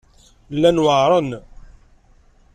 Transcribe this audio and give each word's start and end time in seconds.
Llan 0.55 0.81
weɛṛen. 0.83 1.29